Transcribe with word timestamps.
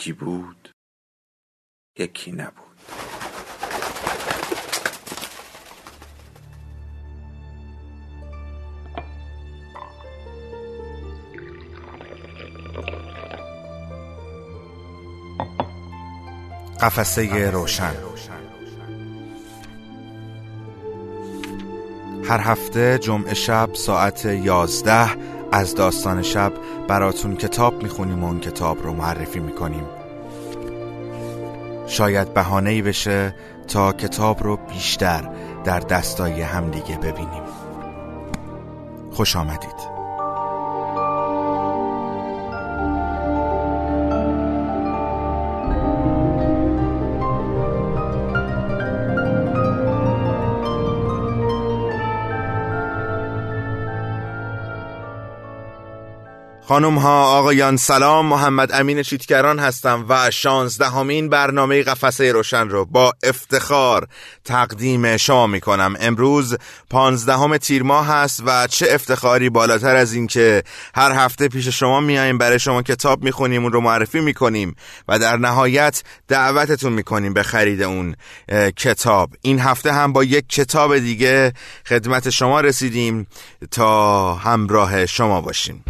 یکی 0.00 0.12
بود 0.12 0.70
یکی 1.98 2.32
نبود. 2.32 2.54
قفسه 16.80 17.50
روشن. 17.50 17.94
هر 22.24 22.40
هفته 22.40 22.98
جمعه 22.98 23.34
شب 23.34 23.70
ساعت 23.74 24.24
یازده 24.24 25.16
از 25.52 25.74
داستان 25.74 26.22
شب 26.22 26.52
براتون 26.88 27.36
کتاب 27.36 27.82
می‌خونیم 27.82 28.24
و 28.24 28.26
اون 28.26 28.40
کتاب 28.40 28.82
رو 28.82 28.92
معرفی 28.92 29.40
می‌کنیم. 29.40 29.86
شاید 31.86 32.34
بهانه 32.34 32.82
بشه 32.82 33.34
تا 33.68 33.92
کتاب 33.92 34.42
رو 34.42 34.56
بیشتر 34.56 35.30
در 35.64 35.80
دستای 35.80 36.42
همدیگه 36.42 36.96
ببینیم. 36.98 37.42
خوش 39.12 39.36
آمدید. 39.36 39.89
خانم 56.66 56.98
ها 56.98 57.38
آقایان 57.38 57.76
سلام. 57.76 58.26
محمد 58.26 58.72
امین 58.72 59.02
چیتکران 59.02 59.58
هستم 59.58 60.06
و 60.08 60.30
شانزدهمین 60.30 61.28
برنامه 61.28 61.82
قفسه 61.82 62.32
روشن 62.32 62.68
رو 62.68 62.84
با 62.84 63.12
افتخار 63.22 64.06
تقدیم 64.44 65.16
شما 65.16 65.46
می 65.46 65.60
کنم 65.60 65.96
امروز 66.00 66.56
پانزدهم 66.90 67.56
تیر 67.56 67.82
ماه 67.82 68.06
هست 68.06 68.42
و 68.46 68.66
چه 68.66 68.86
افتخاری 68.90 69.50
بالاتر 69.50 69.96
از 69.96 70.12
این 70.12 70.26
که 70.26 70.62
هر 70.94 71.12
هفته 71.12 71.48
پیش 71.48 71.68
شما 71.68 72.00
میاییم 72.00 72.38
برای 72.38 72.58
شما 72.58 72.82
کتاب 72.82 73.24
می‌خونیم 73.24 73.62
اون 73.62 73.72
رو 73.72 73.80
معرفی 73.80 74.20
می‌کنیم 74.20 74.74
و 75.08 75.18
در 75.18 75.36
نهایت 75.36 76.02
دعوتتون 76.28 76.92
می‌کنیم 76.92 77.34
به 77.34 77.42
خرید 77.42 77.82
اون 77.82 78.16
کتاب. 78.76 79.30
این 79.42 79.58
هفته 79.58 79.92
هم 79.92 80.12
با 80.12 80.24
یک 80.24 80.48
کتاب 80.48 80.98
دیگه 80.98 81.52
خدمت 81.86 82.30
شما 82.30 82.60
رسیدیم. 82.60 83.26
تا 83.70 84.34
همراه 84.34 85.06
شما 85.06 85.40
باشیم. 85.40 85.84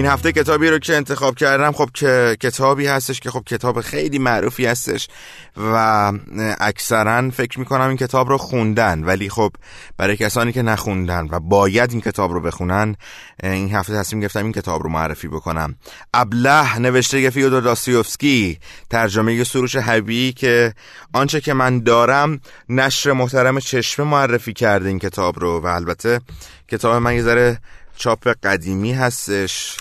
این 0.00 0.08
هفته 0.08 0.32
کتابی 0.32 0.68
رو 0.68 0.78
که 0.78 0.96
انتخاب 0.96 1.36
کردم 1.36 1.72
خب 1.72 1.90
که 1.94 2.36
کتابی 2.40 2.86
هستش 2.86 3.20
که 3.20 3.30
خب 3.30 3.42
کتاب 3.46 3.80
خیلی 3.80 4.18
معروفی 4.18 4.66
هستش 4.66 5.08
و 5.56 6.12
اکثرا 6.60 7.30
فکر 7.30 7.58
می‌کنم 7.58 7.88
این 7.88 7.96
کتاب 7.96 8.28
رو 8.28 8.38
خوندن. 8.38 9.04
ولی 9.04 9.28
خب 9.28 9.52
برای 9.96 10.16
کسانی 10.16 10.52
که 10.52 10.62
نخوندن 10.62 11.28
و 11.30 11.40
باید 11.40 11.90
این 11.92 12.00
کتاب 12.00 12.32
رو 12.32 12.40
بخونن 12.40 12.96
این 13.42 13.74
هفته 13.74 13.94
تصمیم 13.94 14.20
گرفتم 14.20 14.44
این 14.44 14.52
کتاب 14.52 14.82
رو 14.82 14.90
معرفی 14.90 15.28
بکنم. 15.28 15.74
ابله 16.14 16.78
نوشته 16.78 17.30
فیودور 17.30 17.60
داستایوفسکی 17.60 18.58
ترجمه 18.90 19.44
سروش 19.44 19.76
حبی 19.76 20.32
که 20.32 20.74
آنچه 21.12 21.40
که 21.40 21.52
من 21.54 21.78
دارم 21.78 22.40
نشر 22.68 23.12
محترم 23.12 23.60
چشمه 23.60 24.06
معرفی 24.06 24.52
کرده 24.52 24.88
این 24.88 24.98
کتاب 24.98 25.40
رو 25.40 25.60
و 25.60 25.66
البته 25.66 26.20
کتاب 26.68 27.02
من 27.02 27.14
یه 27.14 27.22
ذره 27.22 27.58
چاپ 27.96 28.28
قدیمی 28.28 28.92
هستش. 28.92 29.76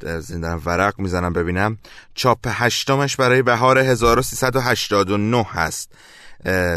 در 0.00 0.20
زندان 0.20 0.62
ورق 0.64 0.98
می‌زنم 0.98 1.32
ببینم. 1.32 1.78
چاپ 2.14 2.38
هشتمش 2.46 3.16
برای 3.16 3.42
بهار 3.42 3.78
1389 3.78 5.46
هست. 5.50 5.92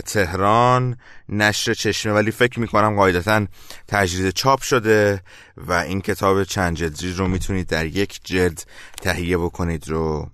تهران 0.06 0.98
نشر 1.30 1.74
چشمه. 1.74 2.14
ولی 2.14 2.32
فکر 2.32 2.60
می‌کنم 2.60 2.96
قاعدتا 2.96 3.46
تجرید 3.88 4.34
چاپ 4.34 4.62
شده 4.62 5.22
و 5.58 5.74
این 5.74 6.02
کتاب 6.02 6.44
چند 6.44 6.76
جلدی 6.76 7.14
رو 7.14 7.28
می‌تونید 7.28 7.68
در 7.68 7.86
یک 7.86 8.20
جلد 8.24 8.64
تهیه 9.02 9.38
بکنید 9.38 9.90
رو 9.90 10.30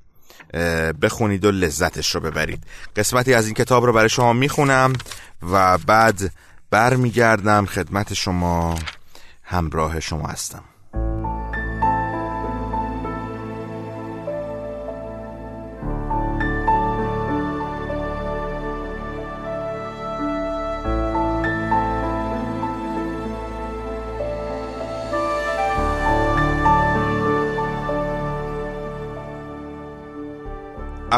بخونید 1.01 1.45
و 1.45 1.51
لذتش 1.51 2.15
رو 2.15 2.21
ببرید. 2.21 2.63
قسمتی 2.95 3.33
از 3.33 3.45
این 3.45 3.53
کتاب 3.53 3.85
رو 3.85 3.93
برای 3.93 4.09
شما 4.09 4.33
می‌خونم 4.33 4.93
و 5.51 5.77
بعد 5.77 6.33
برمیگردم. 6.69 7.65
خدمت 7.65 8.13
شما 8.13 8.79
همراه 9.43 9.99
شما 9.99 10.27
هستم. 10.27 10.63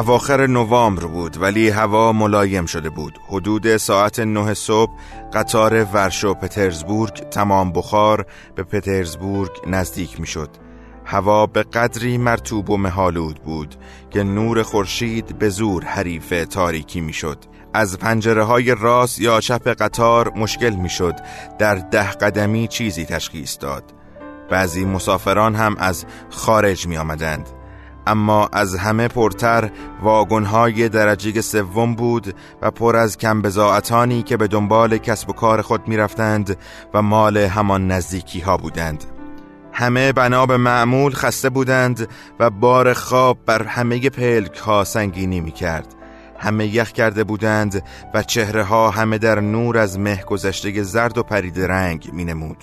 اواخر 0.01 0.47
نوامبر 0.47 1.05
بود 1.05 1.41
ولی 1.41 1.69
هوا 1.69 2.11
ملایم 2.11 2.65
شده 2.65 2.89
بود. 2.89 3.19
حدود 3.27 3.77
ساعت 3.77 4.19
نه 4.19 4.53
صبح 4.53 4.91
قطار 5.33 5.83
ورشو 5.83 6.33
پترزبورگ 6.33 7.13
تمام 7.13 7.71
بخار 7.71 8.25
به 8.55 8.63
پترزبورگ 8.63 9.51
نزدیک 9.67 10.19
می 10.19 10.27
شد 10.27 10.49
هوا 11.05 11.45
به 11.45 11.63
قدری 11.63 12.17
مرتوب 12.17 12.69
و 12.69 12.77
مهالود 12.77 13.39
بود 13.43 13.75
که 14.09 14.23
نور 14.23 14.63
خورشید 14.63 15.39
به 15.39 15.49
زور 15.49 15.83
حریف 15.85 16.45
تاریکی 16.49 17.01
می 17.01 17.13
شد 17.13 17.37
از 17.73 17.97
پنجره 17.97 18.43
های 18.43 18.75
راست 18.75 19.21
یا 19.21 19.39
چپ 19.41 19.67
قطار 19.67 20.31
مشکل 20.35 20.73
می 20.75 20.89
شد 20.89 21.15
در 21.59 21.75
ده 21.75 22.11
قدمی 22.11 22.67
چیزی 22.67 23.05
تشخیص 23.05 23.57
داد. 23.59 23.83
بعضی 24.49 24.85
مسافران 24.85 25.55
هم 25.55 25.75
از 25.79 26.05
خارج 26.29 26.87
می 26.87 26.97
آمدند 26.97 27.60
اما 28.07 28.49
از 28.53 28.75
همه 28.75 29.07
پرتر 29.07 29.71
واگنهای 30.01 30.89
درجه 30.89 31.41
سوم 31.41 31.95
بود 31.95 32.35
و 32.61 32.71
پر 32.71 32.95
از 32.95 33.17
کمبزاعتانی 33.17 34.23
که 34.23 34.37
به 34.37 34.47
دنبال 34.47 34.97
کسب 34.97 35.29
و 35.29 35.33
کار 35.33 35.61
خود 35.61 35.87
می‌رفتند 35.87 36.57
و 36.93 37.01
مال 37.01 37.37
همان 37.37 37.87
نزدیکی 37.87 38.39
ها 38.39 38.57
بودند 38.57 39.03
همه 39.73 40.11
بنا 40.11 40.45
به 40.45 40.57
معمول 40.57 41.13
خسته 41.13 41.49
بودند 41.49 42.07
و 42.39 42.49
بار 42.49 42.93
خواب 42.93 43.37
بر 43.45 43.63
همه 43.63 44.09
پلک 44.09 44.57
ها 44.57 44.83
سنگینی 44.83 45.41
می 45.41 45.51
کرد 45.51 45.95
همه 46.39 46.67
یخ 46.67 46.91
کرده 46.91 47.23
بودند 47.23 47.83
و 48.13 48.23
چهره 48.23 48.63
ها 48.63 48.89
همه 48.89 49.17
در 49.17 49.39
نور 49.39 49.77
از 49.77 49.99
مه 49.99 50.23
گذشته 50.23 50.83
زرد 50.83 51.17
و 51.17 51.23
پرید 51.23 51.59
رنگ 51.59 52.09
می 52.13 52.25
نمود. 52.25 52.57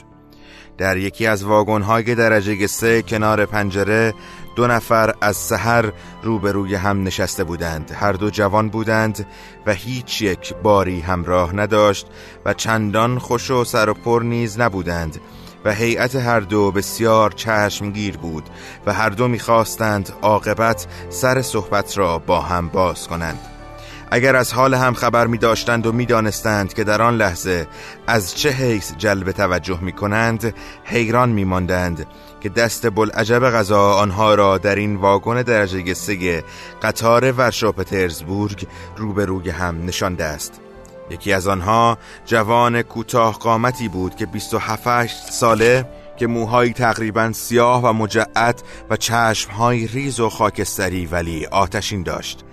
در 0.79 0.97
یکی 0.97 1.27
از 1.27 1.45
واگن 1.45 1.83
های 1.83 2.15
درجه 2.15 2.67
سه 2.67 3.03
کنار 3.03 3.47
پنجره 3.47 4.15
دو 4.59 4.67
نفر 4.67 5.15
از 5.21 5.37
سحر 5.37 5.93
روبروی 6.23 6.75
هم 6.75 7.03
نشسته 7.03 7.45
بودند. 7.45 7.91
هر 7.91 8.13
دو 8.13 8.31
جوان 8.31 8.69
بودند 8.69 9.27
و 9.67 9.73
هیچ 9.73 10.23
یک 10.23 10.55
باری 10.55 11.01
همراه 11.01 11.57
نداشت 11.57 12.07
و 12.45 12.55
چندان 12.55 13.19
خوش 13.19 13.51
و 13.51 13.65
سر 13.65 13.89
و 13.89 13.95
پر 13.95 14.23
نیز 14.23 14.61
نبودند 14.61 15.21
و 15.65 15.75
هیئت 15.75 16.17
هر 16.17 16.41
دو 16.41 16.71
بسیار 16.71 17.31
چشمگیر 17.31 18.17
بود 18.17 18.45
و 18.87 18.93
هر 18.93 19.11
دو 19.11 19.29
می‌خواستند 19.29 20.13
عاقبت 20.23 20.87
سر 21.11 21.43
صحبت 21.43 21.99
را 21.99 22.19
با 22.19 22.41
هم 22.41 22.69
باز 22.69 23.09
کنند. 23.09 23.58
اگر 24.11 24.37
از 24.37 24.53
حال 24.53 24.75
هم 24.75 24.95
خبر 24.95 25.27
می 25.27 25.39
داشتند 25.39 25.87
و 25.87 25.93
می 25.93 26.07
دانستند 26.07 26.75
که 26.75 26.85
در 26.85 27.03
آن 27.03 27.17
لحظه 27.17 27.67
از 28.07 28.37
چه 28.37 28.51
حیث 28.51 28.93
جلب 28.99 29.33
توجه 29.33 29.81
می 29.81 29.93
کنند 29.93 30.55
حیران 30.85 31.29
می 31.29 31.45
ماندند 31.45 32.07
که 32.41 32.49
دست 32.49 32.91
بلعجب 32.91 33.51
غذا 33.51 33.93
آنها 33.93 34.35
را 34.35 34.59
در 34.59 34.75
این 34.75 34.97
واگن 34.97 35.43
درجه 35.43 35.95
سه 35.95 36.45
قطار 36.83 37.33
ورشو 37.33 37.73
پترزبورگ 37.73 38.67
روبروی 38.97 39.51
هم 39.51 39.85
نشانده 39.85 40.25
است. 40.25 40.61
یکی 41.11 41.33
از 41.33 41.49
آنها 41.49 41.99
جوان 42.27 42.83
کوتاه 42.83 43.39
قامتی 43.39 43.89
بود 43.89 44.17
که 44.17 44.27
27 44.27 45.33
ساله 45.33 45.89
که 46.17 46.27
موهایی 46.27 46.73
تقریبا 46.73 47.33
سیاه 47.33 47.83
و 47.85 47.93
مجعد 47.93 48.63
و 48.91 48.97
چشمهایی 48.97 49.87
ریز 49.87 50.21
و 50.21 50.29
خاکستری 50.29 51.07
ولی 51.07 51.47
آتشین 51.47 52.03
داشت. 52.03 52.45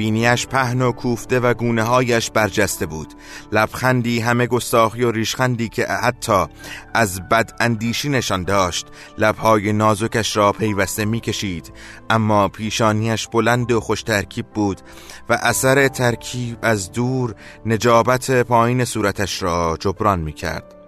بینیش 0.00 0.46
پهن 0.46 0.82
و 0.82 0.92
کوفته 0.92 1.40
و 1.40 1.54
گونه 1.54 1.82
هایش 1.82 2.30
برجسته 2.30 2.86
بود. 2.86 3.14
لبخندی 3.52 4.20
همه 4.20 4.46
گستاخی 4.46 5.02
و 5.02 5.10
ریشخندی 5.10 5.68
که 5.68 5.86
حتی 5.86 6.46
از 6.94 7.28
بد 7.28 7.52
اندیشی 7.60 8.08
نشان 8.08 8.44
داشت 8.44 8.86
لبهای 9.18 9.72
نازکش 9.72 10.36
را 10.36 10.52
پیوسته 10.52 11.04
می‌کشید. 11.04 11.72
اما 12.10 12.48
پیشانیش 12.48 13.28
بلند 13.28 13.72
و 13.72 13.80
خوش 13.80 14.02
ترکیب 14.02 14.46
بود 14.46 14.80
و 15.28 15.38
اثر 15.42 15.88
ترکیب 15.88 16.58
از 16.62 16.92
دور 16.92 17.34
نجابت 17.66 18.30
پایین 18.30 18.84
صورتش 18.84 19.42
را 19.42 19.76
جبران 19.80 20.20
می‌کرد. 20.20 20.79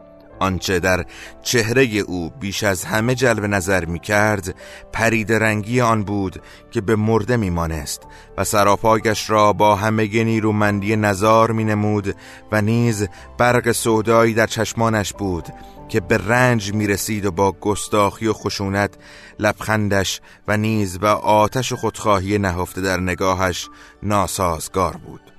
آنچه 0.42 0.80
در 0.80 1.04
چهره 1.42 1.84
او 1.84 2.30
بیش 2.40 2.62
از 2.62 2.84
همه 2.84 3.14
جلب 3.14 3.44
نظر 3.44 3.84
می 3.84 3.98
کرد 3.98 4.54
پرید 4.92 5.32
رنگی 5.32 5.80
آن 5.80 6.04
بود 6.04 6.42
که 6.70 6.80
به 6.80 6.96
مرده 6.96 7.36
می 7.36 7.50
مانست 7.50 8.02
و 8.38 8.44
سراپاگش 8.44 9.30
را 9.30 9.52
با 9.52 9.76
همه 9.76 10.24
نیرومندی 10.24 10.96
نظار 10.96 11.50
می 11.50 11.64
نمود 11.64 12.16
و 12.52 12.60
نیز 12.60 13.08
برق 13.38 13.72
سودایی 13.72 14.34
در 14.34 14.46
چشمانش 14.46 15.12
بود 15.12 15.48
که 15.88 16.00
به 16.00 16.18
رنج 16.18 16.74
می 16.74 16.86
رسید 16.86 17.26
و 17.26 17.30
با 17.30 17.52
گستاخی 17.52 18.26
و 18.26 18.32
خشونت 18.32 18.94
لبخندش 19.38 20.20
و 20.48 20.56
نیز 20.56 20.98
و 21.02 21.06
آتش 21.06 21.72
و 21.72 21.76
خودخواهی 21.76 22.38
نهفته 22.38 22.80
در 22.80 23.00
نگاهش 23.00 23.68
ناسازگار 24.02 24.96
بود. 24.96 25.31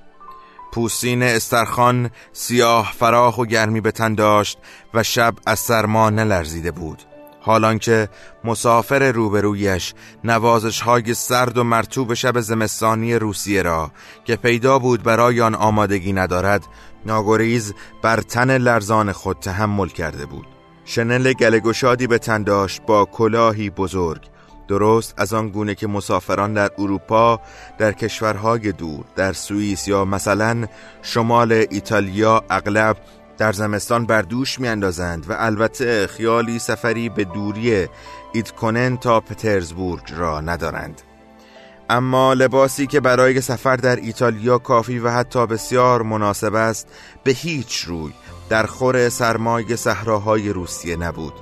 پوستین 0.74 1.24
استرخان 1.24 2.10
سیاه 2.32 2.94
فراخ 2.98 3.38
و 3.38 3.46
گرمی 3.46 3.82
به 3.82 3.92
تن 3.92 4.16
داشت 4.16 4.58
و 4.94 5.04
شب 5.04 5.36
از 5.46 5.60
سرما 5.60 6.10
نلرزیده 6.10 6.72
بود. 6.72 7.04
حالان 7.42 7.80
که 7.80 8.10
مسافر 8.44 9.12
روبرویش 9.12 9.94
نوازش 10.24 10.82
های 10.82 11.14
سرد 11.14 11.58
و 11.58 11.64
مرتوب 11.64 12.14
شب 12.14 12.40
زمستانی 12.40 13.16
روسیه 13.16 13.62
را 13.62 13.92
که 14.26 14.36
پیدا 14.36 14.80
بود 14.80 15.04
برای 15.04 15.42
آن 15.42 15.56
آمادگی 15.56 16.14
ندارد 16.14 16.64
ناگریز 17.06 17.74
بر 18.02 18.22
تن 18.22 18.58
لرزان 18.58 19.12
خود 19.12 19.40
تحمل 19.40 19.88
کرده 19.88 20.26
بود. 20.26 20.48
شنل 20.86 21.34
گلگشادی 21.34 22.08
به 22.08 22.18
تن 22.18 22.44
داشت 22.44 22.82
با 22.82 23.06
کلاهی 23.06 23.70
بزرگ 23.70 24.33
درست 24.68 25.14
از 25.18 25.34
آن 25.34 25.50
گونه 25.50 25.76
که 25.76 25.88
مسافران 25.88 26.54
در 26.54 26.70
اروپا 26.78 27.40
در 27.78 27.92
کشورهای 27.92 28.72
دور 28.72 29.06
در 29.16 29.34
سوئیس 29.34 29.88
یا 29.88 30.06
مثلا 30.06 30.68
شمال 31.02 31.52
ایتالیا 31.52 32.44
اغلب 32.50 32.98
در 33.38 33.52
زمستان 33.52 34.06
بر 34.06 34.22
دوش 34.22 34.60
اندازند 34.60 35.30
و 35.30 35.36
البته 35.40 36.08
خیالی 36.08 36.60
سفری 36.60 37.10
به 37.10 37.24
دوری 37.24 37.88
ایتکنن 38.34 38.98
تا 38.98 39.20
پترزبورگ 39.20 40.04
را 40.16 40.42
ندارند. 40.42 41.02
اما 41.90 42.34
لباسی 42.34 42.88
که 42.88 43.00
برای 43.00 43.42
سفر 43.42 43.76
در 43.76 43.96
ایتالیا 43.96 44.58
کافی 44.58 45.00
و 45.00 45.10
حتی 45.10 45.48
بسیار 45.48 46.02
مناسب 46.02 46.56
است 46.56 46.88
به 47.24 47.32
هیچ 47.32 47.80
روی 47.80 48.14
در 48.50 48.66
خور 48.66 49.10
سرمای 49.10 49.76
صحراهای 49.76 50.50
روسیه 50.50 50.96
نبود. 50.96 51.34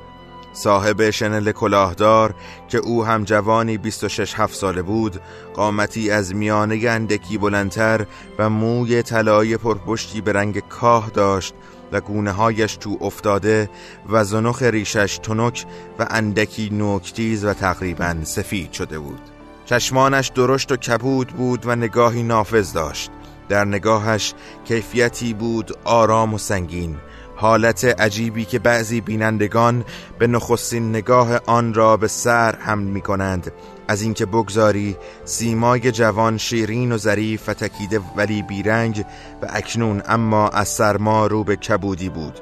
صاحب 0.64 1.10
شنل 1.10 1.52
کلاهدار 1.52 2.34
که 2.68 2.78
او 2.78 3.06
هم 3.06 3.24
جوانی 3.24 3.78
26 3.78 4.34
7 4.40 4.54
ساله 4.54 4.82
بود 4.82 5.22
قامتی 5.54 6.12
از 6.12 6.36
میانه 6.36 6.90
اندکی 6.90 7.38
بلندتر 7.38 8.06
و 8.40 8.50
موی 8.50 9.04
طلایی 9.04 9.58
پرپشتی 9.58 10.22
به 10.22 10.34
رنگ 10.34 10.60
کاه 10.60 11.10
داشت 11.10 11.54
و 11.92 12.02
گونه 12.02 12.32
هایش 12.32 12.76
تو 12.76 12.98
افتاده 13.02 13.70
و 14.10 14.24
زنخ 14.24 14.62
ریشش 14.62 15.18
تنک 15.24 15.66
و 16.00 16.08
اندکی 16.10 16.70
نوکتیز 16.70 17.46
و 17.46 17.54
تقریبا 17.54 18.16
سفید 18.24 18.72
شده 18.72 19.00
بود. 19.00 19.22
چشمانش 19.66 20.28
درشت 20.28 20.72
و 20.72 20.76
کبود 20.76 21.28
بود 21.28 21.62
و 21.66 21.76
نگاهی 21.76 22.24
نافذ 22.24 22.74
داشت. 22.74 23.12
در 23.50 23.66
نگاهش 23.66 24.34
کیفیتی 24.66 25.34
بود 25.34 25.78
آرام 25.84 26.34
و 26.34 26.38
سنگین. 26.38 26.98
حالت 27.42 27.86
عجیبی 27.86 28.46
که 28.46 28.60
بعضی 28.60 29.02
بینندگان 29.02 29.86
به 30.20 30.28
نخستین 30.28 30.90
نگاه 30.90 31.40
آن 31.46 31.74
را 31.74 31.98
به 31.98 32.08
سر 32.08 32.56
حمل 32.56 32.84
می 32.84 33.02
کنند. 33.02 33.52
از 33.88 34.02
اینکه 34.02 34.26
بگذاری 34.26 34.98
سیمای 35.26 35.92
جوان 35.92 36.38
شیرین 36.38 36.92
و 36.92 36.98
ظریف 36.98 37.50
و 37.50 37.54
تکیده 37.54 38.02
ولی 38.16 38.42
بیرنگ 38.42 39.06
و 39.42 39.48
اکنون 39.50 40.02
اما 40.08 40.50
از 40.50 40.68
سرما 40.68 41.28
رو 41.28 41.44
به 41.44 41.56
کبودی 41.56 42.10
بود. 42.10 42.40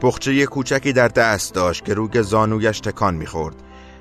پخچه 0.00 0.46
کوچکی 0.46 0.92
در 0.92 1.08
دست 1.08 1.54
داشت 1.54 1.84
که 1.84 1.94
روگ 1.94 2.22
زانویش 2.22 2.80
تکان 2.80 3.14
می‌خورد 3.14 3.56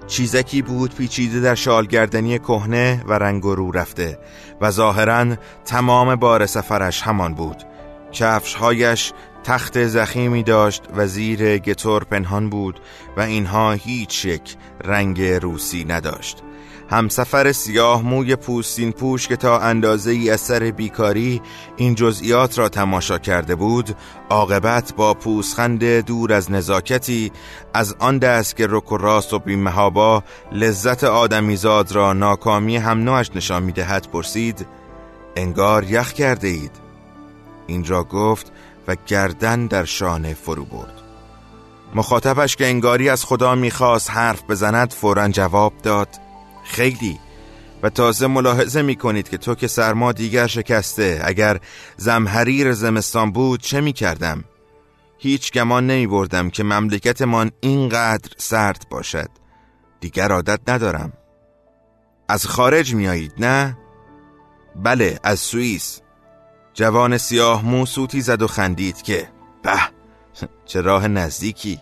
چیزکی 0.07 0.62
بود 0.62 0.95
پیچیده 0.95 1.39
در 1.39 1.56
شالگردنی 1.56 2.39
کهنه 2.39 3.03
و 3.07 3.13
رنگ 3.13 3.45
و 3.45 3.56
رو 3.56 3.71
رفته 3.71 4.19
و 4.62 4.71
ظاهرا 4.71 5.35
تمام 5.65 6.15
بار 6.15 6.45
سفرش 6.45 7.01
همان 7.01 7.33
بود. 7.33 7.63
کفشهایش 8.12 9.13
تخت 9.44 9.86
زخیمی 9.86 10.44
داشت 10.44 10.83
و 10.95 11.07
زیر 11.07 11.57
گتور 11.57 12.03
پنهان 12.03 12.50
بود 12.50 12.80
و 13.18 13.21
اینها 13.21 13.71
هیچ 13.71 14.25
یک 14.25 14.56
رنگ 14.83 15.21
روسی 15.21 15.86
نداشت. 15.86 16.44
همسفر 16.91 17.51
سیاه 17.51 18.01
موی 18.01 18.36
پوستین 18.36 18.91
پوش 18.91 19.27
که 19.27 19.36
تا 19.36 19.59
اندازه 19.59 20.12
ای 20.12 20.30
اثر 20.30 20.71
بیکاری 20.71 21.41
این 21.77 21.95
جزئیات 21.95 22.59
را 22.59 22.69
تماشا 22.69 23.18
کرده 23.18 23.56
بود 23.56 23.95
عاقبت 24.30 24.94
با 24.95 25.13
پوسخند 25.13 25.83
دور 25.83 26.33
از 26.33 26.51
نزاکتی 26.51 27.31
از 27.74 27.95
آن 28.00 28.18
دست 28.18 28.56
که 28.56 28.68
رک 28.69 28.92
و 28.92 28.97
راست 28.97 29.33
و 29.33 29.39
بیمهابا 29.39 30.24
لذت 30.51 31.03
آدمیزاد 31.03 31.92
را 31.92 32.13
ناکامی 32.13 32.77
هم 32.77 33.00
نوعش 33.00 33.31
نشان 33.35 33.63
می‌دهد 33.63 34.07
پرسید 34.12 34.68
انگار 35.35 35.83
یخ 35.83 36.13
کرده 36.13 36.47
اید 36.47 36.71
این 37.68 37.85
را 37.85 38.03
گفت 38.03 38.51
و 38.89 38.95
گردن 39.07 39.68
در 39.68 39.86
شانه 39.86 40.33
فرو 40.33 40.65
برد 40.65 41.01
مخاطبش 41.95 42.56
که 42.56 42.65
انگاری 42.65 43.09
از 43.09 43.25
خدا 43.25 43.56
می‌خواست 43.56 44.12
حرف 44.12 44.44
بزند 44.44 44.94
فورا 44.94 45.27
جواب 45.27 45.74
داد 45.83 46.09
خیلی 46.63 47.19
و 47.83 47.89
تازه 47.89 48.27
ملاحظه 48.27 48.81
می 48.81 48.95
کنید 48.95 49.30
که 49.30 49.37
تو 49.37 49.56
که 49.56 49.68
سرما 49.68 50.11
دیگر 50.11 50.47
شکسته 50.47 51.21
اگر 51.23 51.59
زمحریر 51.97 52.73
زمستان 52.73 53.31
بود 53.31 53.61
چه 53.61 53.81
می 53.81 53.94
کردم؟ 53.94 54.44
هیچ 55.18 55.52
گمان 55.52 55.87
نمی 55.87 56.07
بردم 56.07 56.49
که 56.49 56.63
مملکتمان 56.63 57.52
اینقدر 57.59 58.31
سرد 58.37 58.85
باشد 58.90 59.30
دیگر 59.99 60.31
عادت 60.31 60.59
ندارم 60.68 61.13
از 62.28 62.45
خارج 62.45 62.95
میایید 62.95 63.33
نه؟ 63.37 63.78
بله 64.75 65.19
از 65.23 65.40
سوئیس 65.40 66.02
جوان 66.73 67.18
سیاه 67.18 67.66
مو 67.66 67.85
سوتی 67.85 68.21
زد 68.21 68.42
و 68.42 68.47
خندید 68.47 69.02
که 69.02 69.30
به 69.64 69.71
چه 70.66 70.81
راه 70.81 71.07
نزدیکی. 71.07 71.80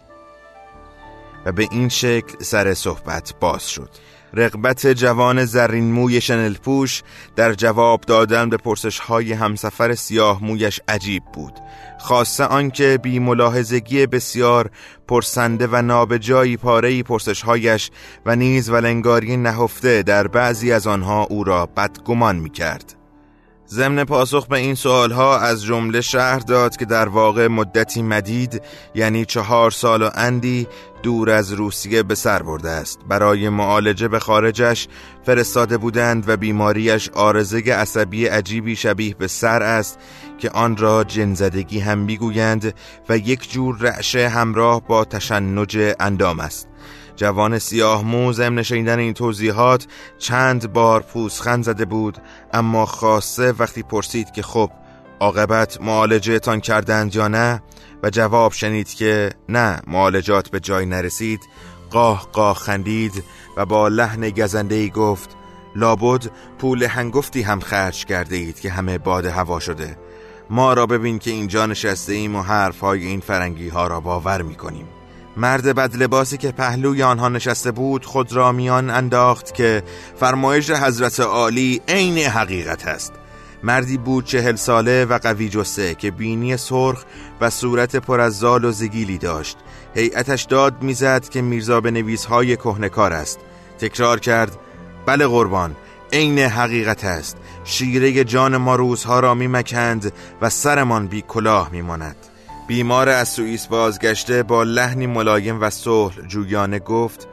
و 1.45 1.51
به 1.51 1.67
این 1.71 1.89
شکل 1.89 2.43
سر 2.43 2.73
صحبت 2.73 3.33
باز 3.39 3.69
شد. 3.69 3.89
رغبت 4.33 4.87
جوان 4.87 5.45
زرین 5.45 5.91
موی 5.91 6.21
شنل 6.21 6.53
پوش 6.53 7.03
در 7.35 7.53
جواب 7.53 8.01
دادن 8.01 8.49
به 8.49 8.57
پرسش 8.57 8.99
های 8.99 9.33
همسفر 9.33 9.95
سیاه 9.95 10.43
مویش 10.43 10.79
عجیب 10.87 11.23
بود. 11.33 11.53
خاصه 11.99 12.43
آنکه 12.43 12.99
بی 13.03 13.19
ملاحظگی 13.19 14.05
بسیار 14.05 14.69
پرسنده 15.07 15.67
و 15.71 15.81
نابجایی 15.81 16.57
پاره 16.57 17.03
پرسش 17.03 17.41
هایش 17.41 17.91
و 18.25 18.35
نیز 18.35 18.69
ولنگاری 18.69 19.37
نهفته 19.37 20.03
در 20.03 20.27
بعضی 20.27 20.71
از 20.71 20.87
آنها 20.87 21.23
او 21.23 21.43
را 21.43 21.65
بدگمان 21.65 22.35
می 22.35 22.49
کرد 22.49 22.96
ضمن 23.69 24.03
پاسخ 24.03 24.47
به 24.47 24.57
این 24.57 24.75
سوال 24.75 25.11
ها 25.11 25.39
از 25.39 25.63
جمله 25.63 26.01
شهر 26.01 26.39
داد 26.39 26.75
که 26.75 26.85
در 26.85 27.07
واقع 27.07 27.47
مدتی 27.47 28.01
مدید 28.01 28.61
یعنی 28.95 29.25
چهار 29.25 29.71
سال 29.71 30.01
و 30.01 30.09
اندی 30.15 30.67
دور 31.03 31.29
از 31.29 31.53
روسیه 31.53 32.03
به 32.03 32.15
سر 32.15 32.43
برده 32.43 32.69
است. 32.69 32.99
برای 33.09 33.49
معالجه 33.49 34.07
به 34.07 34.19
خارجش 34.19 34.87
فرستاده 35.25 35.77
بودند 35.77 36.29
و 36.29 36.37
بیماریش 36.37 37.09
آرزه 37.09 37.59
عصبی 37.59 38.25
عجیبی 38.25 38.75
شبیه 38.75 39.15
به 39.15 39.27
سر 39.27 39.63
است 39.63 39.99
که 40.39 40.49
آن 40.49 40.77
را 40.77 41.03
جنزدگی 41.03 41.79
هم 41.79 41.97
می‌گویند 41.97 42.73
و 43.09 43.17
یک 43.17 43.51
جور 43.51 43.77
رعشه 43.79 44.29
همراه 44.29 44.87
با 44.87 45.05
تشنج 45.05 45.77
اندام 45.99 46.39
است. 46.39 46.67
جوان 47.17 47.59
سیاه 47.59 48.03
مو 48.03 48.33
ضمن 48.33 48.63
شنیدن 48.63 48.99
این 48.99 49.13
توضیحات 49.13 49.87
چند 50.17 50.73
بار 50.73 51.01
پوسخند 51.01 51.63
زده 51.63 51.85
بود 51.85 52.17
اما 52.53 52.85
خاصه 52.85 53.51
وقتی 53.51 53.83
پرسید 53.83 54.31
که 54.31 54.41
خب 54.41 54.71
عاقبت 55.19 55.81
معالجه 55.81 56.39
تان 56.39 56.59
کردند 56.59 57.15
یا 57.15 57.27
نه؟ 57.27 57.61
و 58.03 58.09
جواب 58.09 58.51
شنید 58.51 58.93
که 58.93 59.29
نه 59.49 59.81
معالجات 59.87 60.49
به 60.49 60.59
جای 60.59 60.85
نرسید 60.85 61.39
قاه 61.89 62.27
قاه 62.31 62.55
خندید 62.55 63.23
و 63.57 63.65
با 63.65 63.87
لحن 63.87 64.29
گزنده 64.29 64.87
گفت 64.87 65.29
لابد 65.75 66.25
پول 66.59 66.83
هنگفتی 66.83 67.41
هم 67.41 67.59
خرج 67.59 68.05
کرده 68.05 68.35
اید 68.35 68.59
که 68.59 68.69
همه 68.69 68.97
باد 68.97 69.25
هوا 69.25 69.59
شده. 69.59 69.97
ما 70.49 70.73
را 70.73 70.85
ببین 70.85 71.19
که 71.19 71.31
اینجا 71.31 71.65
نشسته 71.65 72.13
ایم 72.13 72.35
و 72.35 72.41
حرف 72.41 72.79
های 72.79 73.05
این 73.05 73.19
فرنگی 73.19 73.69
ها 73.69 73.87
را 73.87 73.99
باور 73.99 74.41
می 74.41 74.55
کنیم 74.55 74.87
مرد 75.37 75.75
بد 75.75 75.95
لباسی 75.95 76.37
که 76.37 76.51
پهلوی 76.51 77.03
آنها 77.03 77.29
نشسته 77.29 77.71
بود 77.71 78.05
خود 78.05 78.33
را 78.33 78.51
میان 78.51 78.89
انداخت 78.89 79.53
که 79.53 79.83
فرمایش 80.19 80.71
حضرت 80.71 81.19
عالی 81.19 81.81
عین 81.87 82.17
حقیقت 82.17 82.87
است. 82.87 83.13
مردی 83.63 83.97
بود 83.97 84.25
چهل 84.25 84.55
ساله 84.55 85.05
و 85.05 85.17
قوی 85.17 85.49
جسه 85.49 85.95
که 85.95 86.11
بینی 86.11 86.57
سرخ 86.57 87.03
و 87.41 87.49
صورت 87.49 87.95
پر 87.95 88.19
از 88.19 88.39
زال 88.39 88.65
و 88.65 88.71
زگیلی 88.71 89.17
داشت. 89.17 89.57
هیئتش 89.95 90.43
داد 90.43 90.81
می‌زد 90.81 91.29
که 91.29 91.41
میرزا 91.41 91.81
به 91.81 91.91
نویس 91.91 92.25
های 92.25 92.55
کهنکار 92.55 93.13
است. 93.13 93.39
تکرار 93.79 94.19
کرد 94.19 94.57
بله 95.05 95.27
قربان 95.27 95.75
عین 96.13 96.39
حقیقت 96.39 97.05
است. 97.05 97.37
شیره 97.63 98.23
جان 98.23 98.57
ما 98.57 98.75
روزها 98.75 99.19
را 99.19 99.33
میمکند 99.33 100.13
و 100.41 100.49
سرمان 100.49 101.07
بی 101.07 101.23
کلاه 101.27 101.69
میماند. 101.71 102.15
بیمار 102.67 103.09
از 103.09 103.29
سوئیس 103.29 103.67
بازگشته 103.67 104.43
با 104.43 104.63
لحنی 104.63 105.07
ملایم 105.07 105.61
و 105.61 105.69
صلح. 105.69 106.27
جویانه 106.27 106.79
گفت 106.79 107.27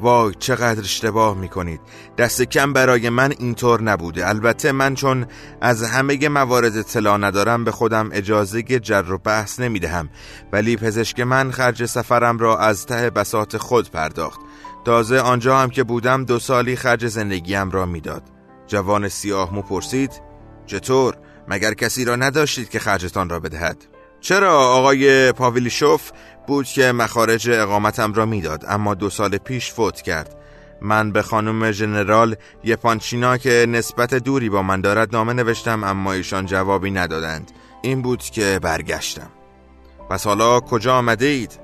وای 0.00 0.34
چقدر 0.38 0.80
اشتباه 0.80 1.36
می‌کنید. 1.36 1.80
دست 2.18 2.42
کم 2.42 2.72
برای 2.72 3.08
من 3.08 3.34
اینطور 3.38 3.82
نبوده. 3.82 4.28
البته 4.28 4.72
من 4.72 4.94
چون 4.94 5.26
از 5.60 5.82
همه 5.82 6.28
موارد 6.28 6.76
اطلاع 6.76 7.16
ندارم 7.16 7.64
به 7.64 7.70
خودم 7.70 8.10
اجازه 8.12 8.62
جر 8.62 9.12
و 9.12 9.18
بحث 9.18 9.60
نمی‌دهم. 9.60 10.08
ولی 10.52 10.76
پزشک 10.76 11.20
من 11.20 11.50
خرج 11.50 11.84
سفرم 11.84 12.38
را 12.38 12.58
از 12.58 12.86
ته 12.86 13.10
بسات 13.10 13.56
خود 13.56 13.90
پرداخت. 13.90 14.40
تازه 14.84 15.18
آنجا 15.18 15.58
هم 15.58 15.70
که 15.70 15.84
بودم 15.84 16.24
دو 16.24 16.38
سالی 16.38 16.76
خرج 16.76 17.06
زندگیم 17.06 17.70
را 17.70 17.86
می‌داد. 17.86 18.22
جوان 18.66 19.08
سیاه 19.08 19.54
مو 19.54 19.62
پرسید 19.62 20.22
چطور؟ 20.66 21.16
مگر 21.48 21.74
کسی 21.74 22.04
را 22.04 22.16
نداشتید 22.16 22.68
که 22.68 22.78
خرجتان 22.78 23.28
را 23.28 23.40
بدهد؟ 23.40 23.97
چرا 24.20 24.58
آقای 24.58 25.32
پاویلیشوف 25.32 26.10
بود 26.46 26.66
که 26.66 26.92
مخارج 26.92 27.50
اقامتم 27.50 28.12
را 28.12 28.26
می‌داد 28.26 28.64
اما 28.68 28.94
دو 28.94 29.10
سال 29.10 29.36
پیش 29.36 29.72
فوت 29.72 30.02
کرد؟ 30.02 30.34
من 30.82 31.12
به 31.12 31.22
خانم 31.22 31.70
ژنرال 31.70 32.36
یپانچینا 32.64 33.38
که 33.38 33.66
نسبت 33.68 34.14
دوری 34.14 34.48
با 34.48 34.62
من 34.62 34.80
دارد 34.80 35.14
نامه 35.16 35.32
نوشتم 35.32 35.84
اما 35.84 36.12
ایشان 36.12 36.46
جوابی 36.46 36.90
ندادند. 36.90 37.50
این 37.82 38.02
بود 38.02 38.22
که 38.22 38.58
برگشتم. 38.62 39.30
پس 40.10 40.26
حالا 40.26 40.60
کجا 40.60 40.94
آمده 40.94 41.26
اید؟ 41.26 41.60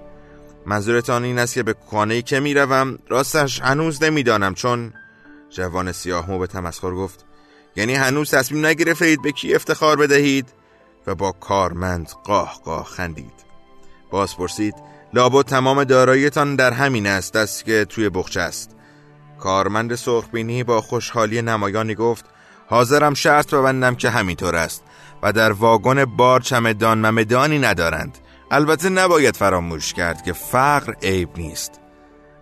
منظورتان 0.67 1.25
این 1.25 1.39
است 1.39 1.55
که 1.55 1.63
به 1.63 1.75
کانه 1.91 2.23
که 2.23 2.41
می‌روم 2.41 2.99
راستش 3.09 3.61
هنوز 3.61 4.03
نمی‌دانم 4.03 4.55
چون 4.55 4.93
جوان 5.51 5.93
سیاه 5.93 6.31
مو 6.31 6.39
به 6.39 6.47
تمسخر 6.47 6.91
گفت. 6.91 7.25
یعنی 7.77 7.95
هنوز 7.95 8.31
تصمیم 8.31 8.67
نگرفتید 8.67 9.23
به 9.23 9.33
کی 9.33 9.55
افتخار 9.55 9.97
بدهید؟ 9.97 10.49
و 11.07 11.15
با 11.15 11.33
کارمند 11.33 12.11
قاه 12.25 12.61
قاه 12.65 12.85
خندید. 12.85 13.45
باز 14.11 14.37
پرسید 14.37 14.75
لابد 15.15 15.45
تمام 15.45 15.85
داراییتان 15.85 16.57
در 16.57 16.73
همین 16.73 17.07
است 17.07 17.37
است 17.37 17.65
که 17.65 17.85
توی 17.85 18.09
بخچه 18.09 18.41
است. 18.41 18.77
کارمند 19.39 19.95
سرخبینی 19.95 20.65
با 20.65 20.81
خوشحالی 20.81 21.43
نمایانی 21.43 21.95
گفت 21.95 22.25
حاضرم 22.67 23.15
شرط 23.15 23.55
ببندم 23.55 23.95
که 23.95 24.11
همینطور 24.11 24.57
است 24.57 24.85
و 25.23 25.33
در 25.33 25.53
واگن 25.53 26.05
بار 26.05 26.41
چمدان 26.41 26.99
ممدانی 26.99 27.59
ندارند. 27.59 28.19
البته 28.51 28.89
نباید 28.89 29.37
فراموش 29.37 29.93
کرد 29.93 30.23
که 30.23 30.33
فقر 30.33 30.95
عیب 31.03 31.29
نیست. 31.37 31.81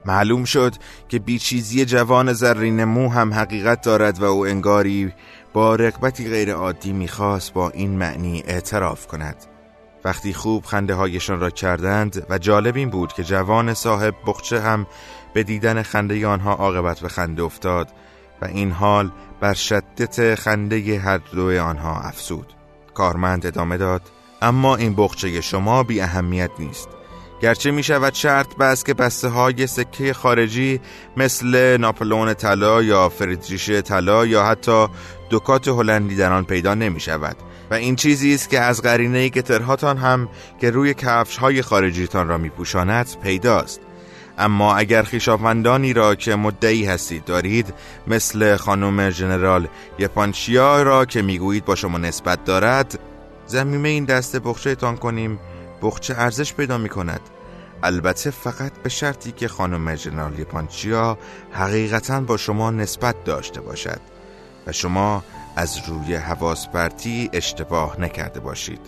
معلوم 0.05 0.45
شد 0.45 0.75
که 1.09 1.19
بیچیزی 1.19 1.85
جوان 1.85 2.33
زرین 2.33 2.85
مو 2.85 3.09
هم 3.09 3.35
حقیقت 3.35 3.83
دارد 3.83 4.19
و 4.19 4.25
او 4.25 4.47
انگاری 4.47 5.13
با 5.53 5.75
رقبتی 5.75 6.29
غیر 6.29 6.53
عادی 6.53 6.93
می‌خواست 6.93 7.53
با 7.53 7.71
این 7.71 7.91
معنی 7.91 8.43
اعتراف 8.47 9.07
کند. 9.07 9.37
وقتی 10.05 10.33
خوب 10.33 10.65
خنده 10.65 10.95
هایشان 10.95 11.41
را 11.41 11.51
کردند 11.51 12.27
و 12.31 12.39
جالب 12.39 12.77
این 12.77 12.91
بود 12.91 13.13
که 13.13 13.25
جوان 13.25 13.75
صاحب 13.75 14.15
بخچه 14.27 14.61
هم 14.61 14.87
به 15.35 15.43
دیدن 15.43 15.83
خنده 15.83 16.27
آنها 16.27 16.53
عاقبت 16.53 17.01
به 17.01 17.09
خنده 17.09 17.43
افتاد 17.43 17.89
و 18.43 18.45
این 18.45 18.71
حال 18.71 19.11
بر 19.41 19.55
شدت 19.55 20.35
خنده 20.35 20.99
هر 20.99 21.19
دو 21.19 21.63
آنها 21.63 22.01
افسود 22.01 22.53
کارمند 22.95 23.47
ادامه 23.47 23.77
داد 23.77 24.03
اما 24.43 24.77
این 24.77 24.95
بخچه 24.95 25.41
شما 25.41 25.83
بی 25.83 26.01
اهمیت 26.01 26.51
نیست. 26.59 26.89
گرچه 27.43 27.71
می 27.71 27.83
شود 27.83 28.15
شرط 28.15 28.57
بس 28.57 28.85
که 28.85 28.95
بسته 28.95 29.29
های 29.29 29.67
سکه 29.67 30.13
خارجی 30.13 30.81
مثل 31.17 31.77
ناپلون 31.77 32.35
طلا 32.35 32.83
یا 32.83 33.09
فریدریش 33.09 33.71
طلا 33.71 34.27
یا 34.27 34.45
حتی 34.45 34.87
دکات 35.31 35.69
هلندی 35.69 36.17
در 36.17 36.33
آن 36.33 36.45
پیدا 36.45 36.75
نمی 36.75 37.01
شود. 37.01 37.37
و 37.71 37.75
این 37.75 37.97
چیزی 37.97 38.35
است 38.35 38.51
که 38.51 38.61
از 38.61 38.83
قرینه 38.83 39.29
گترهاتان 39.29 39.97
هم 39.97 40.29
که 40.61 40.71
روی 40.71 40.95
کفش 40.95 41.37
های 41.37 41.63
خارجیتان 41.63 42.29
را 42.29 42.39
می 42.39 42.49
پوشاند 42.49 43.09
پیداست. 43.23 43.81
اما 44.39 44.77
اگر 44.77 45.03
خیشافندانی 45.03 45.93
را 45.93 46.15
که 46.15 46.37
مدعی 46.37 46.85
هستید 46.85 47.25
دارید 47.25 47.75
مثل 48.07 48.57
خانم 48.57 49.11
ژنرال 49.11 49.69
یپانچیا 49.99 50.83
را 50.83 51.05
که 51.05 51.23
می‌گویید 51.23 51.65
با 51.65 51.75
شما 51.75 51.99
نسبت 51.99 52.45
دارد 52.45 52.99
زمینه 53.47 53.89
این 53.89 54.05
دسته 54.05 54.39
بخچه 54.39 54.75
تان 54.75 54.97
کنیم 54.97 55.39
بخچه 55.83 56.15
ارزش 56.19 56.55
پیدا 56.55 56.79
می 56.79 56.89
کند 56.89 57.21
البته 57.83 58.31
فقط 58.31 58.73
به 58.73 58.89
شرطی 58.89 59.33
که 59.33 59.49
خانم 59.49 59.95
ژنرال 59.95 60.39
یپانچیا 60.39 61.19
حقیقتا 61.53 62.21
با 62.21 62.37
شما 62.37 62.71
نسبت 62.71 63.25
داشته 63.25 63.61
باشد 63.61 64.01
و 64.67 64.73
شما 64.73 65.25
از 65.57 65.89
روی 65.89 66.15
حواس 66.15 66.69
پرتی 66.69 67.31
اشتباه 67.33 68.01
نکرده 68.01 68.41
باشید. 68.41 68.81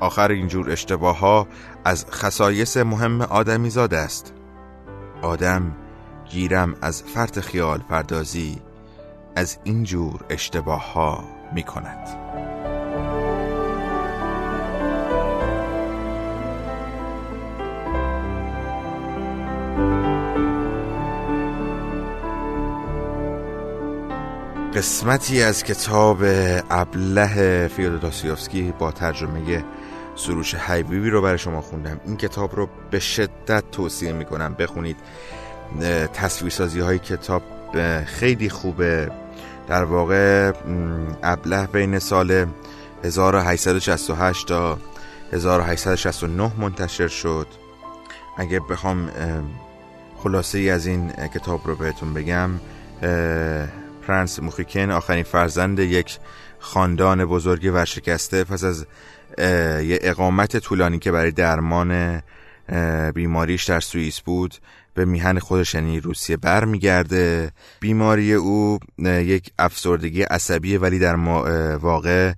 آخر 0.00 0.30
اینجور 0.30 0.70
اشتباه 0.70 1.18
ها 1.18 1.48
از 1.84 2.06
خصایص 2.10 2.76
مهم 2.76 3.22
آدمی 3.22 3.70
زاد 3.70 3.94
است. 3.94 4.32
آدم 5.22 5.76
گیرم 6.30 6.74
از 6.82 7.02
فرط 7.02 7.40
خیال 7.40 7.78
پردازی 7.78 8.62
از 9.36 9.58
اینجور 9.64 10.24
اشتباه 10.30 10.92
ها 10.92 11.24
می 11.54 11.62
کند 11.62 12.25
قسمتی 24.76 25.42
از 25.42 25.64
کتاب 25.64 26.18
ابله 26.70 27.68
فیودوسیوفسکی 27.68 28.74
با 28.78 28.92
ترجمه 28.92 29.64
سروش 30.16 30.54
حیبیبی 30.54 31.10
رو 31.10 31.22
برای 31.22 31.38
شما 31.38 31.60
خوندم. 31.60 32.00
این 32.04 32.16
کتاب 32.16 32.56
رو 32.56 32.68
به 32.90 32.98
شدت 32.98 33.70
توصیه 33.72 34.12
می‌کنم 34.12 34.54
بخونید. 34.54 34.96
تصویرسازی 36.14 36.80
های 36.80 36.98
کتاب 36.98 37.42
خیلی 38.04 38.48
خوبه. 38.48 39.10
در 39.68 39.84
واقع 39.84 40.52
ابله 41.22 41.66
بین 41.66 41.98
سال 41.98 42.46
1868 43.04 44.46
تا 44.46 44.78
1869 45.32 46.52
منتشر 46.58 47.08
شد. 47.08 47.46
اگه 48.38 48.60
بخوام 48.60 49.10
خلاصه 50.16 50.58
ای 50.58 50.70
از 50.70 50.86
این 50.86 51.12
کتاب 51.34 51.60
رو 51.66 51.76
بهتون 51.76 52.14
بگم 52.14 52.50
پرنس 54.06 54.40
موخیکن 54.40 54.90
آخرین 54.90 55.24
فرزند 55.24 55.78
یک 55.78 56.18
خاندان 56.58 57.24
بزرگ 57.24 57.70
ورشکسته 57.74 58.44
پس 58.44 58.64
از 58.64 58.86
یه 59.38 59.98
اقامت 60.02 60.56
طولانی 60.56 60.98
که 60.98 61.12
برای 61.12 61.30
درمان 61.30 62.22
بیماریش 63.14 63.64
در 63.64 63.80
سوئیس 63.80 64.20
بود 64.20 64.54
به 64.94 65.04
میهن 65.04 65.38
خودش 65.38 65.74
یعنی 65.74 66.00
روسیه 66.00 66.36
برمیگرده. 66.36 67.50
بیماری 67.80 68.34
او 68.34 68.78
یک 68.98 69.52
افسردگی 69.58 70.22
عصبیه 70.22 70.78
ولی 70.78 70.98
در 70.98 71.14
واقع 71.76 72.32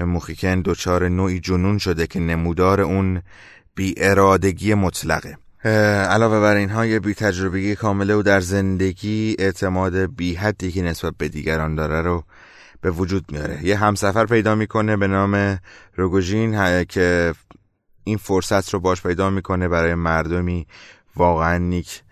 موخیکن 0.00 0.62
دچار 0.64 1.08
نوعی 1.08 1.40
جنون 1.40 1.78
شده 1.78 2.06
که 2.06 2.20
نمودار 2.20 2.80
اون 2.80 3.22
بی 3.74 3.94
ارادگی 3.96 4.74
مطلقه. 4.74 5.36
علاوه 5.64 6.40
بر 6.40 6.56
اینها 6.56 6.86
یه 6.86 7.00
بی 7.00 7.14
تجربگی 7.14 7.74
کامله 7.74 8.14
و 8.14 8.22
در 8.22 8.40
زندگی 8.40 9.36
اعتماد 9.38 9.96
بی 9.96 10.34
حدی 10.34 10.72
که 10.72 10.82
نسبت 10.82 11.14
به 11.18 11.28
دیگران 11.28 11.74
داره 11.74 12.02
رو 12.02 12.24
به 12.80 12.90
وجود 12.90 13.32
میاره. 13.32 13.64
یه 13.64 13.76
همسفر 13.76 14.26
پیدا 14.26 14.54
می‌کنه 14.54 14.96
به 14.96 15.06
نام 15.06 15.58
روگوژین 15.94 16.84
که 16.84 17.34
این 18.04 18.16
فرصت 18.16 18.74
رو 18.74 18.80
باش 18.80 19.02
پیدا 19.02 19.30
می‌کنه 19.30 19.68
برای 19.68 19.94
مردمی 19.94 20.66
واقعا 21.16 21.58
نیک 21.58 22.02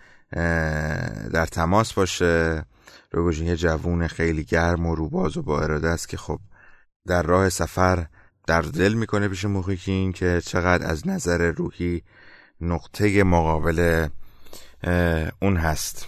در 1.32 1.46
تماس 1.46 1.92
باشه. 1.92 2.64
روگوژین 3.12 3.46
یه 3.46 3.56
جوون 3.56 4.06
خیلی 4.06 4.44
گرم 4.44 4.86
و 4.86 4.94
روباز 4.94 5.36
و 5.36 5.42
با 5.42 5.60
اراده 5.60 5.88
است 5.88 6.08
که 6.08 6.16
خب 6.16 6.40
در 7.06 7.22
راه 7.22 7.48
سفر 7.48 8.06
در 8.46 8.62
دل 8.62 8.92
می‌کنه 8.92 9.28
پیش 9.28 9.44
موخیکین 9.44 10.12
که 10.12 10.40
چقدر 10.44 10.86
از 10.86 11.08
نظر 11.08 11.50
روحی 11.50 12.02
نقطه 12.60 13.24
مقابل 13.24 14.08
اون 15.42 15.56
هست. 15.56 16.06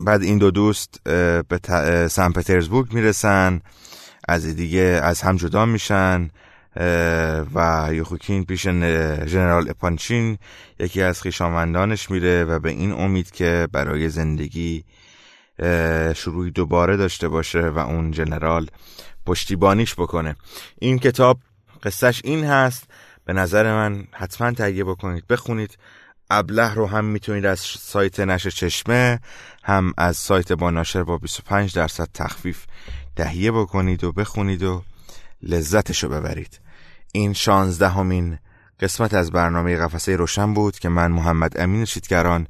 بعد 0.00 0.22
این 0.22 0.38
دو 0.38 0.50
دوست 0.50 1.00
به 1.48 2.08
سن 2.08 2.32
پترزبورگ 2.32 2.92
می‌رسن 2.92 3.60
از 4.28 4.46
دیگه 4.46 5.00
از 5.02 5.22
هم 5.22 5.36
جدا 5.36 5.66
میشن 5.66 6.30
و 7.54 7.88
یوخوکین 7.92 8.44
پیش 8.44 8.62
ژنرال 9.26 9.70
اپانچین 9.70 10.38
یکی 10.78 11.02
از 11.02 11.22
خیشامندانش 11.22 12.10
میره 12.10 12.44
و 12.44 12.58
به 12.58 12.70
این 12.70 12.92
امید 12.92 13.30
که 13.30 13.68
برای 13.72 14.08
زندگی 14.08 14.84
شروعی 16.14 16.50
دوباره 16.50 16.96
داشته 16.96 17.28
باشه 17.28 17.68
و 17.68 17.78
اون 17.78 18.10
جنرال 18.10 18.66
پشتیبانیش 19.26 19.94
بکنه. 19.94 20.36
این 20.78 20.98
کتاب 20.98 21.38
قصهش 21.82 22.20
این 22.24 22.44
هست 22.44 22.84
به 23.26 23.32
نظر 23.32 23.72
من 23.72 24.04
حتما 24.12 24.52
تهیه 24.52 24.84
بکنید. 24.84 25.26
بخونید. 25.26 25.78
ابله 26.30 26.74
رو 26.74 26.86
هم 26.86 27.04
می‌تونید 27.04 27.46
از 27.46 27.60
سایت 27.60 28.20
نشر 28.20 28.50
چشمه 28.50 29.20
هم 29.64 29.92
از 29.98 30.16
سایت 30.16 30.52
با 30.52 30.70
ناشر 30.70 31.02
با 31.02 31.18
25 31.18 31.74
درصد 31.74 32.08
تخفیف 32.14 32.66
تهیه 33.16 33.52
بکنید 33.52 34.04
و 34.04 34.12
بخونید 34.12 34.62
و 34.62 34.82
لذتش 35.42 36.04
رو 36.04 36.08
ببرید. 36.08 36.60
این 37.12 37.32
شانزدهمین 37.32 38.38
قسمت 38.80 39.14
از 39.14 39.30
برنامه 39.30 39.76
قفسه 39.76 40.16
روشن 40.16 40.54
بود 40.54 40.78
که 40.78 40.88
من 40.88 41.12
محمد 41.12 41.60
امین 41.60 41.84
شیدگران 41.84 42.46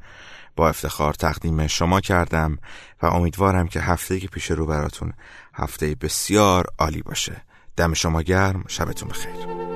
با 0.56 0.68
افتخار 0.68 1.14
تقدیم 1.14 1.66
شما 1.66 2.00
کردم 2.00 2.58
و 3.02 3.06
امیدوارم 3.06 3.68
که 3.68 3.80
هفته 3.80 4.20
که 4.20 4.28
پیش 4.28 4.50
رو 4.50 4.66
براتون 4.66 5.12
هفته 5.54 5.96
بسیار 6.00 6.66
عالی 6.78 7.02
باشه. 7.02 7.42
دم 7.76 7.94
شما 7.94 8.22
گرم. 8.22 8.64
شبتون 8.68 9.08
بخیر. 9.08 9.75